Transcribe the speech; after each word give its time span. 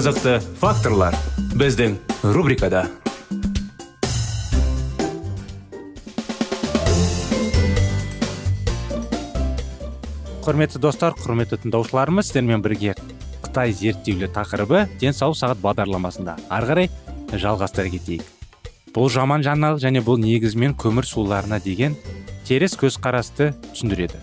Қызықты 0.00 0.38
факторлар 0.56 1.12
біздің 1.60 1.98
рубрикада. 2.32 2.86
Құрметті 10.46 10.80
достар 10.80 11.12
құрметті 11.20 11.60
тыңдаушыларымыз 11.66 12.30
сіздермен 12.30 12.64
бірге 12.64 12.96
қытай 13.44 13.76
зерттеулі 13.76 14.30
тақырыбы 14.32 14.86
денсаулық 15.04 15.36
сағат 15.36 15.60
бағдарламасында. 15.60 16.38
Ары 16.48 16.72
қарай 16.72 16.90
жалғастыра 17.36 17.92
кетейік. 17.92 18.24
Бұл 18.96 19.12
жаман 19.12 19.44
жаңалық 19.44 19.84
және 19.84 20.00
бұл 20.00 20.16
негізінен 20.24 20.80
көмір 20.80 21.12
суларына 21.12 21.60
деген 21.60 22.00
теріс 22.48 22.80
көзқарасты 22.80 23.52
түсіндіреді. 23.68 24.16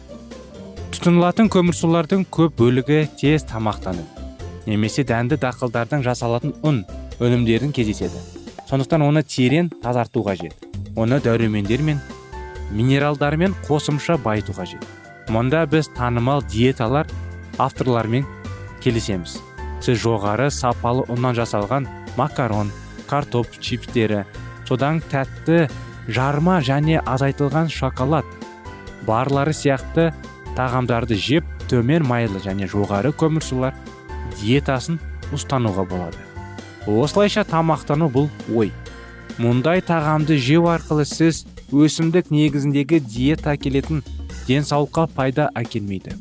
Тұтынылатын 0.89 1.53
көмірсулардың 1.53 2.25
көп 2.33 2.63
бөлігі 2.63 3.03
тез 3.21 3.45
тамақтану. 3.45 4.16
Немесе 4.67 5.05
дәнді 5.07 5.39
дақылдардан 5.41 6.03
жасалатын 6.05 6.53
ұн 6.67 6.83
өнімдерін 7.23 7.71
кездеседі. 7.75 8.19
Сондықтан 8.67 9.05
оны 9.05 9.23
терең 9.23 9.71
тазарту 9.81 10.25
қажет. 10.27 10.53
Оны 10.95 11.21
дәрумендер 11.23 11.81
мен 11.81 12.01
минералдармен 12.71 13.55
қосымша 13.67 14.17
байыту 14.21 14.53
қажет. 14.57 14.83
Мұнда 15.31 15.65
біз 15.71 15.89
танымал 15.95 16.43
диеталар 16.51 17.07
авторлармен 17.57 18.27
келісеміз. 18.83 19.39
Сіз 19.81 20.01
жоғары 20.03 20.49
сапалы 20.51 21.05
ұннан 21.07 21.37
жасалған 21.37 21.87
макарон 22.17 22.71
картоп 23.07 23.47
чипстері 23.61 24.25
содан 24.67 24.99
тәтті 25.11 25.67
жарма 26.11 26.59
және 26.65 26.99
азайтылған 27.05 27.69
шоколад 27.71 28.27
барлары 29.07 29.53
сияқты 29.55 30.09
тағамдарды 30.57 31.15
жеп 31.15 31.47
төмен 31.71 32.05
майлы 32.07 32.41
және 32.43 32.67
жоғары 32.71 33.13
көмірсулар 33.15 33.75
диетасын 34.35 34.99
ұстануға 35.35 35.87
болады. 35.89 36.19
Осылайша 36.87 37.43
тамақтану 37.47 38.07
бұл 38.11 38.29
ой. 38.55 38.71
Мұндай 39.37 39.83
тағамды 39.85 40.37
жеу 40.41 40.69
арқылы 40.71 41.05
сіз 41.05 41.43
өсімдік 41.71 42.31
негізіндегі 42.31 43.01
диета 43.03 43.53
әкелетін 43.57 44.03
денсаулыққа 44.47 45.07
пайда 45.15 45.49
әкелмейді. 45.57 46.15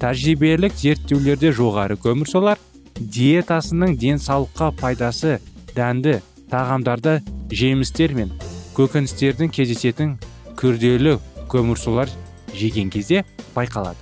Тәжірибелік 0.00 0.74
зерттеулерде 0.80 1.52
жоғары 1.54 1.96
көмірсулар 2.00 2.58
диетасының 2.98 3.94
денсаулыққа 4.00 4.72
пайдасы 4.80 5.38
дәнді 5.76 6.18
тағамдарда 6.50 7.20
жемістер 7.52 8.16
мен 8.18 8.32
көкөністердің 8.76 9.52
кездесетін 9.54 10.16
күрделі 10.58 11.18
көмірсулар 11.52 12.10
жеген 12.54 12.90
кезде 12.90 13.24
байқалады. 13.54 13.98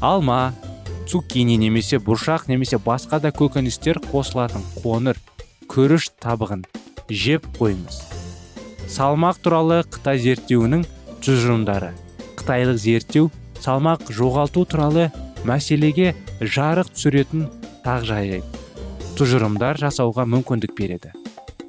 Алма 0.00 0.52
цукини 1.10 1.56
немесе 1.58 1.98
бұршақ 1.98 2.46
немесе 2.46 2.78
басқа 2.78 3.18
да 3.18 3.32
көкөністер 3.34 3.98
қосылатын 4.04 4.62
қоңыр 4.78 5.18
күріш 5.70 6.06
табығын 6.22 6.62
жеп 7.10 7.48
қойыңыз. 7.56 7.96
Салмақ 8.86 9.40
туралы 9.42 9.80
қытай 9.90 10.20
зерттеуінің 10.22 10.84
тұжырымдары. 11.24 11.90
Қытайлық 12.38 12.78
зерттеу 12.78 13.30
салмақ 13.58 14.12
жоғалту 14.14 14.62
туралы 14.70 15.08
мәселеге 15.46 16.12
жарық 16.40 16.92
түсіретін 16.94 17.48
тағжайып 17.82 18.60
тұжырымдар 19.18 19.80
жасауға 19.82 20.28
мүмкіндік 20.30 20.76
береді. 20.78 21.10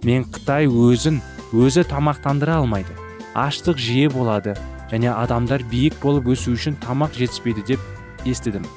Мен 0.06 0.28
қытай 0.30 0.70
өзін 0.70 1.18
өзі 1.52 1.88
тамақтандыра 1.90 2.60
алмайды. 2.62 2.94
Аштық 3.34 3.82
жиі 3.82 4.12
болады 4.14 4.54
және 4.94 5.10
адамдар 5.16 5.66
биік 5.72 5.98
болып 6.04 6.30
өсу 6.36 6.54
үшін 6.54 6.78
тамақ 6.86 7.18
жетіспейді 7.18 7.66
деп 7.74 8.30
естідім. 8.30 8.70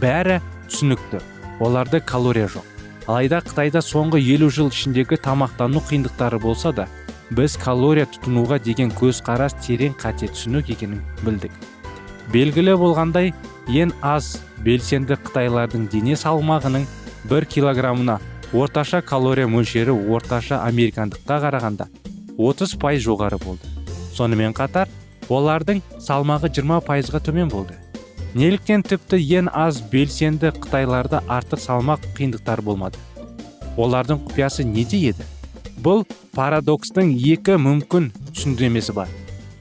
Бәрі 0.00 0.40
түсінікті. 0.68 1.20
Оларда 1.60 2.00
калория 2.00 2.46
жоқ. 2.48 2.64
Алайда 3.10 3.40
қытайда 3.42 3.82
соңғы 3.82 4.20
елу 4.22 4.50
жыл 4.54 4.70
ішіндегі 4.70 5.18
тамақтану 5.24 5.82
қиындықтары 5.88 6.38
болса 6.38 6.70
да 6.72 6.86
біз 7.34 7.56
калория 7.58 8.06
тұтынуға 8.06 8.60
деген 8.62 8.92
көзқарас 8.94 9.56
терең 9.64 9.96
қате 9.98 10.28
түсінік 10.30 10.70
екенін 10.74 11.02
білдік. 11.24 11.52
Белгілі 12.32 12.76
болғандай 12.78 13.32
ең 13.66 13.92
аз 14.02 14.36
белсенді 14.62 15.18
қытайлардың 15.26 15.88
дене 15.90 16.14
салмағының 16.18 16.86
бір 17.30 17.46
килограммына 17.50 18.20
орташа 18.52 19.02
калория 19.02 19.48
мөлшері 19.50 19.94
орташа 20.14 20.62
американдыққа 20.66 21.42
қарағанда 21.44 21.86
30 22.38 22.78
пайыз 22.80 23.04
жоғары 23.06 23.38
болды. 23.42 23.66
Сонымен 24.14 24.54
қатар 24.54 24.90
олардың 25.28 25.82
салмағы 25.98 26.50
20 26.50 26.82
пайызға 26.86 27.22
төмен 27.22 27.50
болды. 27.50 27.74
Неліктен 28.34 28.82
тіпті 28.86 29.18
ең 29.40 29.48
аз 29.56 29.80
белсенді 29.90 30.52
қытайларда 30.54 31.22
артық 31.26 31.60
салмақ 31.62 32.04
қиындықтар 32.14 32.62
болмады. 32.62 32.98
Олардың 33.76 34.20
құпиясы 34.28 34.64
неде 34.64 35.00
еді? 35.10 35.26
Бұл 35.82 36.04
парадокстың 36.36 37.10
екі 37.16 37.56
мүмкін 37.58 38.10
түсіндірмесі 38.30 38.94
бар. 38.94 39.10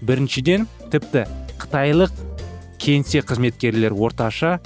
Біріншіден 0.06 0.68
тіпті 0.92 1.26
қытайлық 1.62 2.14
кеңсе 2.80 3.24
қызметкерлер 3.26 3.96
орташа 3.96 4.60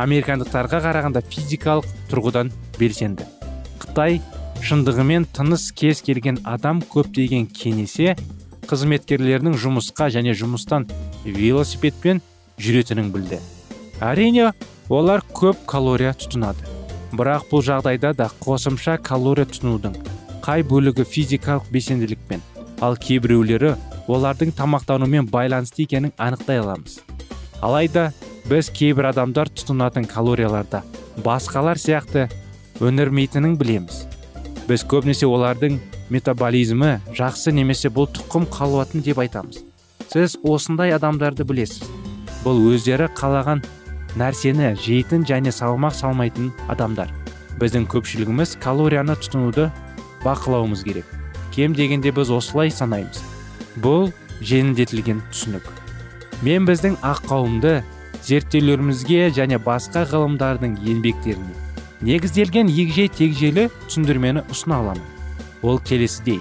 американдықтарға 0.00 0.80
қарағанда 0.86 1.22
физикалық 1.28 1.88
тұрғыдан 2.10 2.52
белсенді. 2.78 3.26
Қытай 3.82 4.20
шындығымен 4.64 5.26
тыныс 5.36 5.70
кез 5.76 6.00
келген 6.04 6.40
адам 6.48 6.80
көптеген 6.80 7.46
кенесе 7.52 8.16
қызметкерлерінің 8.70 9.56
жұмысқа 9.60 10.08
және 10.14 10.32
жұмыстан 10.36 10.86
велосипедпен 11.24 12.20
жүретінін 12.60 13.10
білді. 13.14 13.40
Әрине 14.00 14.52
олар 14.88 15.24
көп 15.34 15.64
калория 15.70 16.12
тұтынады. 16.16 16.66
Бірақ 17.10 17.48
бұл 17.50 17.64
жағдайда 17.66 18.12
да 18.14 18.28
қосымша 18.42 18.98
калория 19.02 19.48
тұтынудың 19.48 19.96
қай 20.44 20.62
бөлігі 20.64 21.04
физикалық 21.04 21.68
белсенділікпен 21.72 22.42
ал 22.80 22.96
кейбіреулері 22.96 23.74
олардың 24.10 24.54
тамақтанумен 24.56 25.28
байланысты 25.30 25.84
екенін 25.84 26.14
анықтай 26.18 26.60
аламыз. 26.62 27.00
Алайда 27.60 28.10
біз 28.48 28.70
кейбір 28.74 29.10
адамдар 29.10 29.50
тұтынатын 29.52 30.06
калорияларда 30.08 30.82
басқалар 31.24 31.78
сияқты 31.78 32.28
өнірмейтінін 32.80 33.56
білеміз. 33.60 34.04
Біз 34.68 34.86
көбінесе 34.88 35.28
олардың 35.28 35.80
метаболизмі 36.10 36.98
жақсы 37.18 37.52
немесе 37.52 37.90
бұл 37.92 38.08
тұқым 38.14 38.46
қалуатын 38.50 39.04
деп 39.04 39.20
айтамыз. 39.20 39.64
Сіз 40.10 40.38
осындай 40.42 40.94
адамдарды 40.96 41.44
білесіз. 41.44 41.84
Бұл 42.44 42.60
өздері 42.72 43.10
қалаған 43.18 43.62
нәрсені 44.20 44.74
жейтін 44.80 45.24
және 45.28 45.52
салмақ 45.54 45.94
салмайтын 45.94 46.50
адамдар. 46.72 47.12
Біздің 47.60 47.86
көпшілігіміз 47.92 48.56
калорияны 48.62 49.16
тұтынуды 49.20 49.70
бақылауымыз 50.24 50.84
керек. 50.84 51.06
Кем 51.54 51.74
дегенде 51.74 52.12
біз 52.12 52.30
осылай 52.32 52.70
санаймыз. 52.70 53.22
Бұл 53.82 54.10
жеңілдетілген 54.40 55.22
түсінік. 55.30 55.66
Мен 56.42 56.68
біздің 56.68 57.00
ақ 57.04 57.26
қауымды 57.28 57.80
зерттеулерімізге 58.24 59.28
және 59.36 59.60
басқа 59.60 60.06
ғылымдардың 60.08 60.78
еңбектеріне 60.80 61.60
негізделген 62.00 62.70
егжей 62.72 63.10
тегжейлі 63.12 63.68
түсіндірмені 63.86 64.44
ұсына 64.52 64.80
аламын. 64.80 65.04
Ол 65.62 65.78
келесідей. 65.84 66.40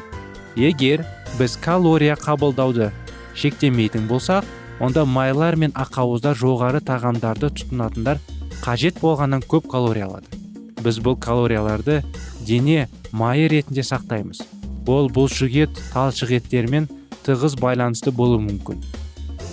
Егер 0.56 1.04
біз 1.38 1.57
калория 1.60 2.16
қабылдауды 2.19 2.90
шектемейтін 3.36 4.07
болсақ 4.07 4.48
онда 4.79 5.03
майлар 5.05 5.57
мен 5.59 5.73
ақауыздар 5.75 6.37
жоғары 6.39 6.79
тағамдарды 6.85 7.49
тұтынатындар 7.51 8.19
қажет 8.63 8.99
болғаннан 9.01 9.43
көп 9.43 9.67
калория 9.71 10.07
алады. 10.07 10.31
Біз 10.79 11.01
бұл 11.03 11.17
калорияларды 11.19 12.03
дене 12.47 12.87
майы 13.11 13.49
ретінде 13.51 13.83
сақтаймыз. 13.83 14.41
Ол 14.87 15.11
бұлшық 15.13 15.57
ет 15.65 15.81
талшық 15.93 16.31
еттермен 16.39 16.87
тығыз 17.25 17.59
байланысты 17.59 18.11
болуы 18.15 18.39
мүмкін. 18.45 18.79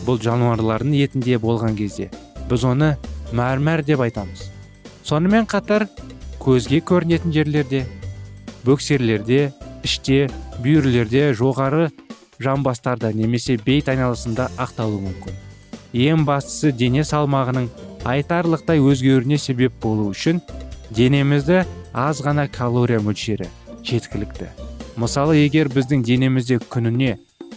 Бұл 0.06 0.22
жануарлардың 0.22 0.94
етінде 1.02 1.38
болған 1.42 1.76
кезде 1.76 2.10
біз 2.48 2.64
оны 2.64 2.94
мәрмәр 3.34 3.82
деп 3.84 4.00
айтамыз. 4.06 4.46
Сонымен 5.04 5.48
қатар 5.50 5.88
көзге 6.40 6.80
көрінетін 6.86 7.34
жерлерде 7.34 7.82
бөксерлерде 8.64 9.50
іште 9.86 10.28
бүйірлерде 10.62 11.32
жоғары 11.34 11.90
жамбастарда 12.42 13.12
немесе 13.12 13.56
бейт 13.56 13.88
айналасында 13.88 14.50
ақталуы 14.60 15.02
мүмкін. 15.08 15.36
Ең 15.96 16.24
бастысы 16.28 16.72
дене 16.72 17.04
салмағының 17.06 17.68
айтарлықтай 18.04 18.82
өзгеруіне 18.82 19.38
себеп 19.38 19.76
болу 19.82 20.10
үшін 20.12 20.40
денемізді 20.90 21.64
аз 21.94 22.20
ғана 22.24 22.46
калория 22.52 23.00
мөлшері 23.00 23.48
жеткілікті. 23.86 24.50
Мысалы 24.96 25.38
егер 25.40 25.70
біздің 25.72 26.04
денемізде 26.04 26.58
күніне 26.72 27.16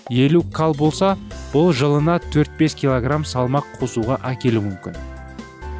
елу 0.09 0.43
кал 0.53 0.73
болса 0.73 1.15
бұл 1.53 1.71
жылына 1.73 2.19
4-5 2.33 2.75
килограмм 2.81 3.25
салмақ 3.25 3.67
қосуға 3.79 4.19
әкелуі 4.31 4.65
мүмкін. 4.67 4.97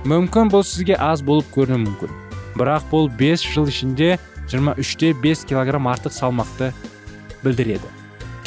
Мүмкін 0.10 0.52
бұл 0.54 0.64
сізге 0.64 0.96
аз 0.96 1.24
болып 1.26 1.50
көрінуі 1.56 1.86
мүмкін. 1.86 2.14
Бірақ 2.58 2.90
бұл 2.92 3.10
5 3.20 3.46
жыл 3.54 3.70
ішінде 3.72 4.18
23-те 4.50 5.14
5 5.14 5.46
килограмм 5.52 5.90
артық 5.92 6.16
салмақты 6.16 6.74
білдіреді. 7.44 7.99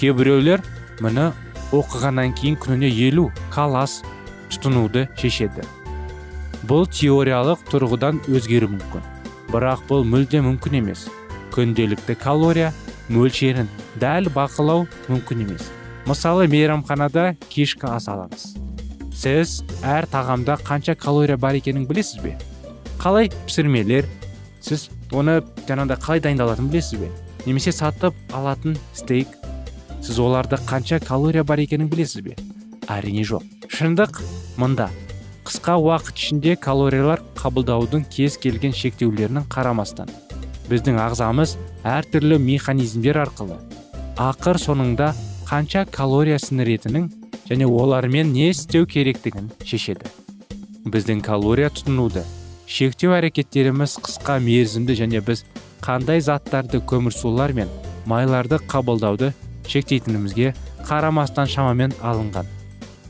Кейбіреулер 0.02 0.58
мұны 0.99 1.28
оқығаннан 1.70 2.32
кейін 2.34 2.56
күніне 2.58 2.88
елу 3.06 3.28
калас 3.54 4.00
тұтынуды 4.50 5.04
шешеді. 5.14 5.62
Бұл 6.66 6.88
теориялық 6.90 7.62
тұрғыдан 7.70 8.19
өзгеру 8.26 8.72
мүмкін. 8.72 9.04
Бірақ 9.52 9.84
бұл 9.87 10.02
мүлде 10.08 10.40
мүмкін 10.43 10.81
емес. 10.81 11.04
Күнделікті 11.54 12.16
калория 12.19 12.72
мөлшерін 13.14 13.70
дәл 14.02 14.26
бақылау 14.34 14.88
мүмкін 15.06 15.44
емес. 15.46 15.69
Мысалы 16.10 16.49
мейрамханада 16.50 17.37
кешкі 17.52 17.87
ас 17.93 18.08
аламыз. 18.10 18.56
Сіз 19.14 19.60
әр 19.87 20.08
тағамда 20.10 20.56
қанша 20.66 20.96
калория 20.99 21.38
бар 21.38 21.60
екенін 21.60 21.87
білесіз 21.87 22.25
бе? 22.25 22.34
Қалай 22.99 23.31
пісірмелер? 23.46 24.10
Сіз 24.58 24.88
оны 25.14 25.44
жаңағыдай 25.69 26.02
қалай 26.02 26.25
дайындалатынын 26.26 26.75
білесіз 26.75 27.04
бе? 27.04 27.12
Немесе 27.46 27.70
сатып 27.75 28.19
алатын 28.34 28.75
стейк 28.99 29.38
сіз 30.02 30.19
оларда 30.19 30.58
қанша 30.66 30.99
калория 31.00 31.44
бар 31.44 31.62
екенін 31.62 31.88
білесіз 31.88 32.22
бе? 32.26 32.37
Әрине 32.90 33.22
жоқ. 33.25 33.46
Шындық 33.70 34.20
мында. 34.58 34.90
Қысқа 35.46 35.78
уақыт 35.78 36.19
ішінде 36.19 36.56
калориялар 36.56 37.22
қабылдаудың 37.38 38.04
кез 38.10 38.37
келген 38.38 38.75
шектеулерінің 38.75 39.49
қарамастан. 39.50 40.10
Біздің 40.70 40.99
ағзамыз 41.02 41.56
әртүрлі 41.87 42.38
механизмдер 42.43 43.19
арқылы 43.25 43.58
ақыр 44.20 44.58
соңында 44.60 45.12
қанша 45.49 45.84
калория 45.90 46.38
сіңіретінін 46.38 47.08
және 47.49 47.66
олармен 47.66 48.32
не 48.32 48.50
істеу 48.50 48.87
керектігін 48.87 49.50
шешеді. 49.64 50.06
Біздің 50.87 51.22
калория 51.25 51.70
тұтынуды 51.70 52.22
шектеу 52.66 53.12
әрекеттеріміз 53.16 53.99
қысқа 54.04 54.38
мерзімді 54.43 54.96
және 54.99 55.22
біз 55.26 55.44
қандай 55.82 56.20
заттарды 56.20 56.78
көмірсулар 56.78 57.52
мен 57.56 57.69
майларды 58.06 58.60
қабылдауды 58.70 59.32
шектейтінімізге 59.69 60.55
қарамастан 60.88 61.47
шамамен 61.47 61.94
алынған. 62.03 62.47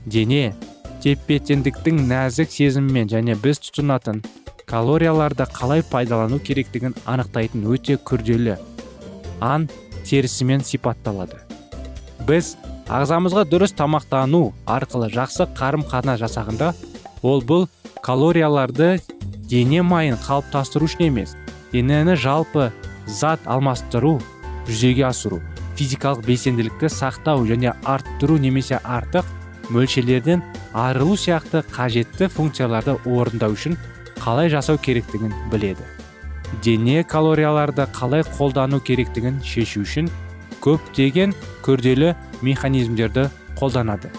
Дене 0.07 0.55
тепе 1.03 1.39
теңдіктің 1.39 2.05
нәзік 2.11 2.51
сезімімен 2.53 3.11
және 3.11 3.37
біз 3.43 3.61
тұтынатын 3.63 4.23
калорияларды 4.67 5.47
қалай 5.53 5.83
пайдалану 5.83 6.39
керектігін 6.39 6.95
анықтайтын 7.07 7.65
өте 7.75 7.99
күрделі 7.99 8.57
ан 9.41 9.69
терісімен 10.07 10.63
сипатталады. 10.67 11.41
Біз 12.27 12.57
ағзамызға 12.93 13.45
дұрыс 13.51 13.75
тамақтану 13.79 14.53
арқылы 14.67 15.11
жақсы 15.13 15.49
қарым 15.59 15.85
қатынас 15.89 16.23
жасағанда 16.23 16.73
ол 17.23 17.43
бұл 17.43 17.69
калорияларды 18.03 18.99
дене 19.51 19.83
майын 19.83 20.19
қалыптастыру 20.23 20.87
үшін 20.91 21.09
емес 21.09 21.37
денені 21.73 22.17
жалпы 22.17 22.71
зат 23.07 23.41
алмастыру 23.47 24.19
жүзеге 24.69 25.07
асыру. 25.09 25.41
Физикалық 25.83 26.23
белсенділікті 26.27 26.89
сақтау 26.95 27.43
және 27.49 27.73
арттыру 27.83 28.37
немесе 28.39 28.79
артық 28.87 29.27
мөлшерлерден 29.75 30.43
арылу 30.79 31.17
сияқты 31.19 31.65
қажетті 31.75 32.29
функцияларды 32.31 32.95
орындау 33.03 33.57
үшін 33.57 33.75
қалай 34.21 34.51
жасау 34.53 34.79
керектігін 34.79 35.35
біледі. 35.51 35.83
Дене 36.63 37.03
калорияларды 37.03 37.89
қалай 37.97 38.23
қолдану 38.23 38.79
керектігін 38.79 39.41
шешу 39.43 39.83
үшін 39.83 40.11
көптеген 40.63 41.35
күрделі 41.67 42.15
механизмдерді 42.43 43.27
қолданады. 43.59 44.13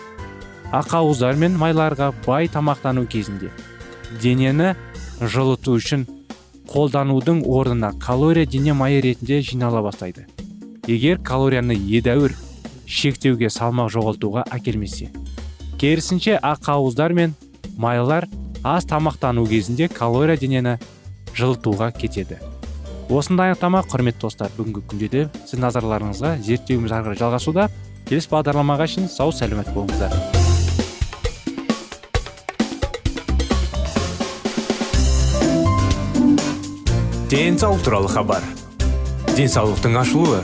Ақауыздар 0.74 1.39
мен 1.39 1.56
майларға 1.56 2.12
бай 2.27 2.51
тамақтану 2.51 3.06
кезінде 3.07 3.54
денені 4.19 4.74
жылыту 5.21 5.80
үшін 5.80 6.07
қолданудың 6.68 7.45
орнына 7.48 7.94
калория 8.04 8.45
дене 8.45 8.74
майы 8.74 9.00
ретінде 9.01 9.42
жинала 9.42 9.81
бастайды. 9.81 10.27
Егер 10.88 11.20
калорияны 11.24 11.76
едәуір 11.78 12.34
шектеуге 12.86 13.48
салмақ 13.50 13.92
жоғалтуға 13.94 14.44
әкелмесе. 14.52 15.10
Керісінше 15.80 16.36
ақауыздар 16.44 17.14
мен 17.16 17.36
майлар 17.78 18.28
аз 18.64 18.84
тамақтану 18.86 19.46
кезінде 19.48 19.88
калория 19.88 20.38
денені 20.38 20.78
жылытуға 21.36 21.92
кетеді. 21.96 22.40
Осындай 23.10 23.54
анықтама 23.54 23.84
құрметті 23.88 24.26
достар 24.26 24.52
бүгінгі 24.58 24.84
күнде 24.88 25.10
де 25.12 25.24
сіз 25.48 25.60
назарларыңызға 25.64 26.38
зерттеуіміз 26.44 26.92
ары 26.92 27.16
жалғасуда. 27.20 27.70
Келесі 28.08 28.32
бағдарламаға 28.32 28.88
шейін 28.88 29.08
сау 29.12 29.32
сәлемет 29.32 29.72
болыңыздар. 29.76 30.12
Денсаулық 37.32 37.88
туралы 37.88 38.12
хабар. 38.12 38.44
Денсаулықтың 39.34 39.98
ашылуы. 40.04 40.44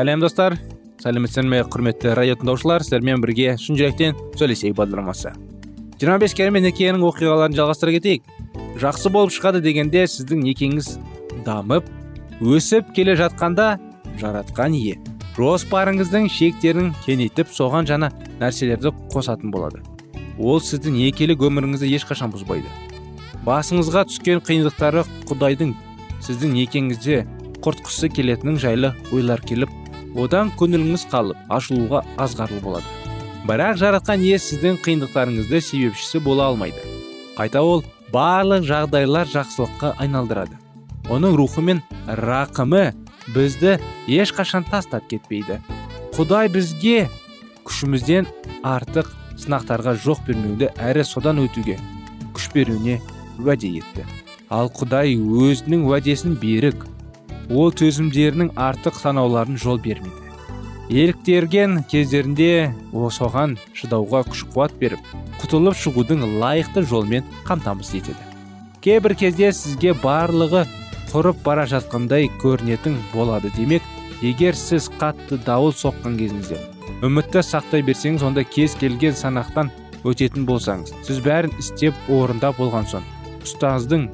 Сәлем 0.00 0.22
достар. 0.22 0.54
Сәлеметсіздер 1.02 1.44
ме 1.44 1.58
құрметті 1.68 2.14
радио 2.16 2.36
тыңдаушылар. 2.40 2.80
Сіздермен 2.80 3.20
бірге 3.20 3.52
шын 3.60 3.76
жүректен 3.76 4.14
сөйлесейік 4.38 4.78
бағдарламасы. 4.78 5.34
жиырма 6.00 6.16
бес 6.22 6.32
керемет 6.32 6.64
некенің 6.64 7.02
оқиғаларын 7.04 7.56
жалғастыра 7.58 7.92
кетейік. 7.98 8.22
Жақсы 8.80 9.10
болып 9.12 9.34
шығады 9.34 9.60
дегенде 9.60 10.06
сіздің 10.08 10.40
некеңіз 10.46 10.94
дамып 11.44 11.84
өсіп 12.40 12.94
келе 12.96 13.12
жатқанда 13.20 13.76
жаратқан 14.22 14.72
ие. 14.72 14.96
Жоспарыңыздың 15.36 16.30
шектерін 16.32 16.94
кеңейтіп 17.04 17.52
соған 17.52 17.84
жаңа 17.84 18.08
нәрселерді 18.40 18.94
қосатын 19.12 19.52
болады. 19.52 19.82
Ол 20.38 20.62
сіздің 20.64 20.96
некелік 20.96 21.44
өміріңізді 21.44 21.92
ешқашан 21.98 22.32
бұзбайды. 22.32 22.72
Басыңызға 23.44 24.06
түскен 24.08 24.40
қиындықтары 24.48 25.04
құдайдың 25.28 25.76
сіздің 26.24 26.56
некеңізде 26.56 27.26
құртқысы 27.60 28.08
келетінің 28.08 28.56
жайлы 28.56 28.94
ойлар 29.12 29.40
келіп 29.44 29.68
одан 30.16 30.50
көңіліңіз 30.58 31.06
қалып 31.10 31.52
ашылуға 31.52 32.02
азғарлы 32.20 32.60
болады. 32.64 32.86
Бірақ 33.46 33.78
жаратқан 33.80 34.22
ие 34.24 34.38
сіздің 34.38 34.80
қиындықтарыңызды 34.84 35.60
себепшісі 35.64 36.20
бола 36.24 36.50
алмайды. 36.50 36.82
Қайта 37.38 37.62
ол 37.64 37.84
барлық 38.12 38.66
жағдайлар 38.68 39.30
жақсылыққа 39.30 39.94
айналдырады. 40.02 40.58
Оның 41.10 41.36
рухы 41.38 41.62
мен 41.64 41.80
рақымы 42.06 42.92
бізді 43.34 43.78
ешқашан 44.06 44.66
тастап 44.68 45.08
кетпейді. 45.08 45.60
Құдай 46.14 46.50
бізге 46.52 47.08
күшімізден 47.64 48.28
артық 48.66 49.08
сынақтарға 49.40 49.96
жоқ 50.04 50.26
бермеуді 50.26 50.70
әрі 50.76 51.04
содан 51.06 51.40
өтуге 51.42 51.78
күш 52.36 52.50
беруіне 52.52 53.00
уәде 53.40 53.70
етті. 53.80 54.04
Ал 54.50 54.68
құдай 54.74 55.14
өзінің 55.16 55.86
уәдесін 55.88 56.36
берік 56.40 56.84
ол 57.50 57.74
төзімдерінің 57.74 58.54
артық 58.56 58.98
санауларын 59.02 59.58
жол 59.58 59.78
бермейді. 59.82 60.30
Еліктерген 60.90 61.84
кездерінде 61.90 62.72
соған 62.90 63.54
шыдауға 63.78 64.24
күш 64.30 64.46
қуат 64.54 64.74
беріп 64.80 65.12
құтылып 65.42 65.78
шығудың 65.78 66.26
лайықты 66.42 66.82
жолмен 66.82 67.26
қамтамасыз 67.46 68.00
етеді. 68.00 68.18
Кейбір 68.82 69.14
кезде 69.14 69.52
сізге 69.52 69.94
барлығы 70.02 70.64
құрып 71.12 71.42
бара 71.44 71.66
жатқандай 71.66 72.28
көрінетін 72.42 72.98
болады 73.12 73.50
демек 73.56 73.82
егер 74.22 74.54
сіз 74.54 74.86
қатты 75.00 75.40
дауыл 75.46 75.72
соққан 75.74 76.18
кезіңізде 76.20 76.58
үмітті 77.06 77.42
сақтай 77.46 77.82
берсеңіз 77.86 78.22
онда 78.28 78.44
кез 78.44 78.76
келген 78.78 79.16
санақтан 79.18 79.72
өтетін 80.06 80.46
болсаңыз 80.48 80.92
сіз 81.06 81.18
бәрін 81.24 81.54
істеп 81.62 81.98
орындап 82.14 82.60
болған 82.60 82.86
соң 82.92 83.06
ұстаздың 83.42 84.06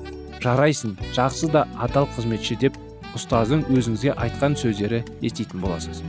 жарайсың 0.44 0.96
жақсы 1.16 1.50
да 1.52 1.66
адал 1.82 2.08
қызметші 2.16 2.58
деп 2.64 2.78
ұстаздың 3.16 3.64
өзіңізге 3.72 4.14
айтқан 4.14 4.56
сөздері 4.60 5.02
еститін 5.24 5.62
боласыз. 5.64 6.02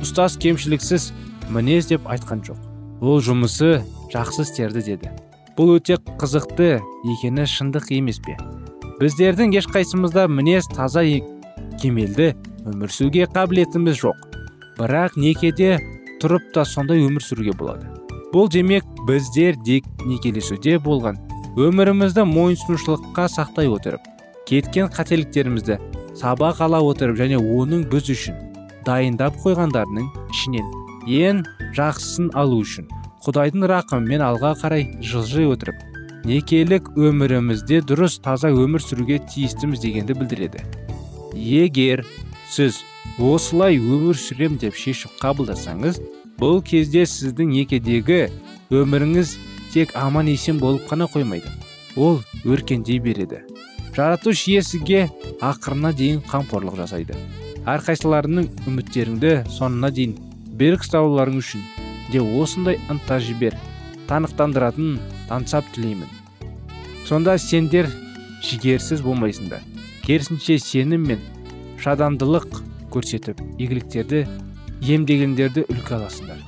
Ұстаз 0.00 0.36
кемшіліксіз 0.40 1.10
мінез 1.52 1.90
деп 1.90 2.06
айтқан 2.08 2.44
жоқ. 2.46 2.60
Ол 3.00 3.20
жұмысы 3.24 3.80
жақсы 4.12 4.44
істерді 4.46 4.84
деді. 4.86 5.12
Бұл 5.56 5.76
өте 5.78 5.98
қызықты 6.20 6.78
екені 7.16 7.46
шындық 7.48 7.90
емес 7.96 8.20
пе? 8.24 8.36
Біздердің 9.00 9.56
ешқайсымызда 9.60 10.26
мінез 10.28 10.68
таза 10.72 11.02
кемелді 11.80 12.34
өмір 12.68 12.92
сүруге 12.92 13.26
қабілетіміз 13.32 14.00
жоқ. 14.02 14.18
Бірақ 14.78 15.16
некеде 15.16 15.78
тұрып 16.20 16.52
та 16.54 16.64
сондай 16.68 17.00
өмір 17.06 17.24
сүруге 17.24 17.56
болады. 17.56 17.88
Бұл 18.32 18.48
демек 18.52 18.84
біздер 19.08 19.56
дек 19.66 19.88
некелесуде 20.06 20.76
болған 20.78 21.18
өмірімізді 21.58 22.22
мойынсұнушылыққа 22.30 23.26
сақтай 23.32 23.70
отырып 23.72 24.04
кеткен 24.46 24.90
қателіктерімізді 24.94 25.80
сабақ 26.20 26.62
ала 26.66 26.80
отырып 26.84 27.18
және 27.20 27.40
оның 27.40 27.86
біз 27.92 28.10
үшін 28.14 28.38
дайындап 28.86 29.36
қойғандарының 29.44 30.08
ішінен 30.34 30.72
ең 31.20 31.44
жақсысын 31.76 32.32
алу 32.40 32.60
үшін 32.64 32.88
құдайдың 33.26 33.68
рақымымен 33.74 34.24
алға 34.24 34.54
қарай 34.62 34.86
жылжи 35.04 35.46
отырып 35.50 35.86
некелік 36.24 36.90
өмірімізде 36.98 37.80
дұрыс 37.88 38.18
таза 38.24 38.50
өмір 38.52 38.82
сүруге 38.84 39.20
тиістіміз 39.24 39.80
дегенді 39.80 40.16
білдіреді. 40.18 40.64
Егер 41.34 42.04
сіз 42.50 42.82
осылай 43.18 43.78
өмір 43.80 44.18
сүрем 44.18 44.58
деп 44.60 44.76
шешіп 44.76 45.16
қабылдасаңыз 45.22 46.00
бұл 46.40 46.60
кезде 46.64 47.06
сіздің 47.08 47.54
некедегі 47.54 48.20
өміріңіз 48.72 49.36
тек 49.72 49.94
аман 49.96 50.28
есен 50.28 50.60
болып 50.60 50.88
қана 50.90 51.08
қоймайды. 51.08 51.48
Ол 51.96 52.20
өркендей 52.44 52.98
береді. 52.98 53.44
Жаратушы 53.96 54.54
иесіге 54.54 55.08
ақырына 55.42 55.92
дейін 55.96 56.20
қамқорлық 56.30 56.78
жасайды. 56.80 57.16
Әрқайсыларының 57.68 58.46
үміттеріңді 58.70 59.32
соңына 59.52 59.90
дейін 59.94 60.14
берік 60.60 60.84
ұстауларың 60.86 61.40
үшін 61.40 61.64
де 62.12 62.22
осындай 62.22 62.78
ынта 62.92 63.18
жібер 63.20 63.56
танықтандыратын 64.08 64.98
ансап 65.30 65.66
тілеймін. 65.74 66.08
Сонда 67.06 67.36
сендер 67.38 67.90
жігерсіз 68.46 69.02
болмайсыңдар. 69.04 69.62
Керісінше 70.06 70.58
сенім 70.62 71.04
мен 71.10 71.26
шадамдылық 71.82 72.62
көрсетіп 72.94 73.42
игіліктерді 73.58 74.24
емдегендерді 74.94 75.66
үлгі 75.68 75.98
аласыңдар. 75.98 76.40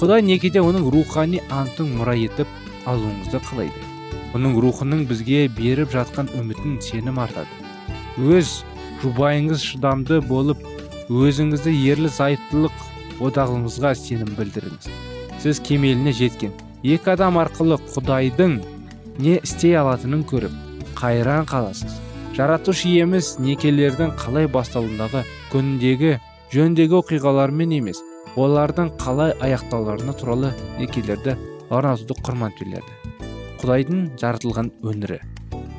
Құдай 0.00 0.24
некеде 0.24 0.62
оның 0.64 0.90
рухани 0.92 1.42
антын 1.52 1.94
мұра 1.98 2.16
етіп 2.16 2.48
алуыңызды 2.88 3.40
қалайды. 3.46 3.89
Оның 4.36 4.56
рухының 4.62 5.06
бізге 5.10 5.46
беріп 5.56 5.92
жатқан 5.94 6.30
үмітін 6.38 6.78
сенім 6.84 7.18
артады. 7.22 7.48
Өз 8.18 8.60
жұбайыңыз 9.02 9.64
шыдамды 9.72 10.20
болып 10.26 10.62
өзіңізді 11.10 11.72
ерлі 11.92 12.10
зайыптылық 12.14 12.84
одағыңызға 13.26 13.94
сенім 13.98 14.34
білдіріңіз. 14.38 14.90
Сіз 15.42 15.60
кемеліне 15.66 16.12
жеткен. 16.16 16.52
Екі 16.84 17.14
адам 17.14 17.40
арқылы 17.40 17.80
құдайдың 17.94 18.60
не 19.20 19.38
істей 19.40 19.76
алатынын 19.80 20.22
көріп 20.28 20.54
қайран 21.00 21.48
қаласыз. 21.50 21.98
Жаратушы 22.36 22.88
иеміз 22.88 23.34
некелердің 23.42 24.14
қалай 24.20 24.48
басталуындағы 24.52 25.24
күніндегі 25.52 26.14
жөндегі 26.54 27.00
оқиғалармен 27.02 27.74
емес 27.80 28.00
олардың 28.36 28.94
қалай 29.02 29.34
аяқталарына 29.42 30.16
туралы 30.20 30.54
некелерді 30.78 31.36
орнатуды 31.68 32.20
құрман 32.22 32.56
құдайдың 33.60 34.08
жаратылған 34.20 34.72
өнері 34.82 35.20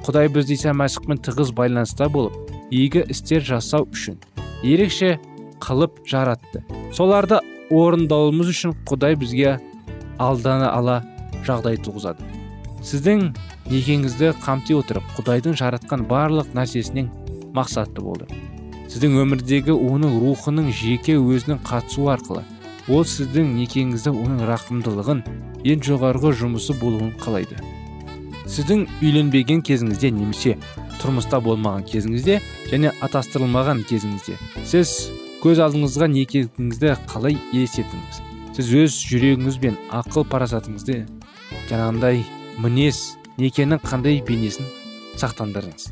құдай 0.05 0.31
бізді 0.33 0.55
иса 0.57 0.71
мәсіхпен 0.73 1.19
тығыз 1.21 1.51
байланыста 1.57 2.07
болып 2.09 2.51
игі 2.73 3.03
істер 3.13 3.43
жасау 3.45 3.85
үшін 3.93 4.17
ерекше 4.63 5.19
қылып 5.61 5.99
жаратты. 6.09 6.63
Соларды 6.93 7.37
орындауымыз 7.69 8.49
үшін 8.51 8.73
құдай 8.89 9.15
бізге 9.19 9.59
алдана 10.17 10.71
ала 10.73 11.01
жағдай 11.45 11.77
туғызады. 11.85 12.25
Сіздің 12.81 13.27
некеңізді 13.69 14.31
қамти 14.41 14.77
отырып 14.79 15.05
құдайдың 15.17 15.57
жаратқан 15.59 16.07
барлық 16.09 16.49
нәрсесінен 16.57 17.11
мақсатты 17.53 18.01
болды. 18.01 18.25
Сіздің 18.89 19.19
өмірдегі 19.21 19.75
оның 19.75 20.17
рухының 20.23 20.71
жеке 20.75 21.19
өзінің 21.21 21.61
қатысуы 21.67 22.09
арқылы 22.15 22.41
ол 22.89 23.05
сіздің 23.05 23.53
некеңізді 23.59 24.15
оның 24.15 24.41
рақымдылығын 24.49 25.21
ең 25.61 25.85
жоғарғы 25.85 26.33
жұмысы 26.41 26.75
болуын 26.81 27.13
қалайды. 27.21 27.61
Сіздің 28.51 28.83
үйленбеген 28.99 29.63
кезіңізде 29.67 30.11
немесе 30.15 30.57
тұрмыста 31.01 31.39
болмаған 31.43 31.85
кезіңізде 31.87 32.39
және 32.71 32.91
атастырылмаған 33.07 33.85
кезіңізде 33.89 34.35
сіз 34.67 34.91
көз 35.43 35.63
алдыңызға 35.67 36.11
некеңізді 36.17 36.93
қалай 37.11 37.39
елестеттіңіз 37.53 38.21
сіз 38.57 38.75
өз 38.83 38.99
жүрегіңіз 39.07 39.61
бен 39.63 39.79
ақыл 40.01 40.27
парасатыңызды 40.33 41.01
жаңағындай 41.71 42.25
мінез 42.61 43.01
некенің 43.39 43.79
қандай 43.85 44.19
бейнесін 44.27 44.67
сақтандырыңыз? 45.19 45.87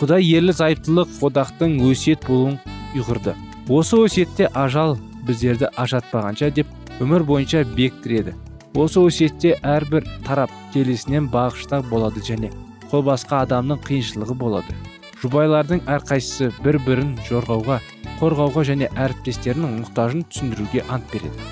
Құдай 0.00 0.26
ерлі 0.38 0.54
зайыптылық 0.56 1.18
одақтың 1.28 1.76
өсиет 1.86 2.24
болуын 2.26 2.58
ұйғырды. 2.96 3.34
Осы 3.70 3.98
өсиетте 4.02 4.48
ажал 4.54 4.96
біздерді 5.26 5.70
ажатпағанша 5.78 6.50
деп 6.54 6.70
өмір 7.02 7.26
бойынша 7.28 7.64
бекітіреді 7.76 8.34
осы 8.72 9.02
өсиетте 9.04 9.52
әрбір 9.68 10.06
тарап 10.24 10.52
келесінен 10.72 11.26
бағышта 11.32 11.82
болады 11.90 12.22
және 12.24 12.48
қол 12.88 13.04
басқа 13.04 13.42
адамның 13.44 13.82
қиыншылығы 13.84 14.36
болады. 14.40 14.72
Жұбайлардың 15.20 15.82
әрқайсысы 15.92 16.48
бір 16.64 16.78
бірін 16.86 17.12
жорғауға 17.28 17.78
қорғауға 18.20 18.64
және 18.70 18.88
әріптестерінің 18.96 19.76
мұқтажын 19.82 20.24
түсіндіруге 20.32 20.86
ант 20.88 21.04
береді. 21.12 21.50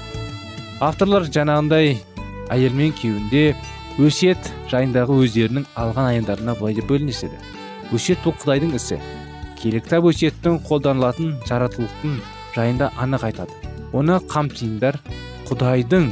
Авторлар 0.81 1.29
жаңағындай 1.29 1.99
әйел 2.50 2.75
мен 2.79 2.97
күйеуінде 2.97 3.45
өсиет 4.00 4.50
жайындағы 4.73 5.21
өздерінің 5.27 5.69
алған 5.77 6.15
аяңдарына 6.15 6.57
былай 6.57 6.79
деп 6.81 6.89
бөлінеседі 6.89 7.37
өсиет 7.93 8.25
бұл 8.25 8.37
құдайдың 8.41 8.75
ісі. 8.79 8.97
Киелі 9.61 9.83
өсиеттің 9.83 10.61
қолданылатын 10.65 11.35
жаратылықтың 11.45 12.17
жайында 12.55 12.91
анық 12.97 13.27
айтады. 13.29 13.53
Оны 13.93 14.17
қамтиындар 14.31 14.97
құдайдың 15.50 16.09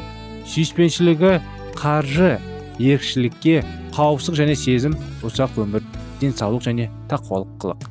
сүйіспеншілігі 0.48 1.32
қаржы 1.78 2.36
ерікшілікке 2.78 3.62
қауіпсіздік 3.96 4.38
және 4.38 4.56
сезім 4.58 4.94
ұзақ 5.26 5.58
өмір 5.64 5.84
денсаулық 6.20 6.64
және 6.64 6.88
тақуалық 7.10 7.50
қылық. 7.62 7.86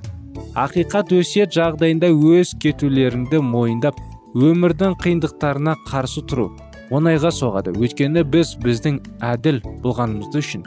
Ақиқат 0.58 1.14
өсиет 1.14 1.54
жағдайында 1.54 2.10
өз 2.12 2.54
кетулеріңді 2.62 3.42
мойындап 3.46 4.00
өмірдің 4.38 4.98
қиындықтарына 5.04 5.76
қарсы 5.90 6.24
тұру 6.30 6.50
оңайға 6.94 7.32
соғады. 7.36 7.76
Өйткені 7.78 8.24
біз 8.26 8.56
біздің 8.64 9.00
әділ 9.22 9.62
болғанымыз 9.84 10.34
үшін 10.40 10.66